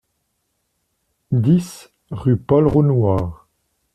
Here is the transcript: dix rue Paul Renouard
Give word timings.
dix 1.31 1.91
rue 2.09 2.35
Paul 2.35 2.65
Renouard 2.67 3.45